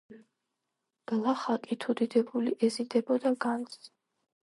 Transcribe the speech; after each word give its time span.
გლახაკი 1.11 1.79
თუ 1.85 1.97
დიდებული 2.01 2.57
ეზიდებოდა 2.71 3.37
განძს,. 3.49 3.97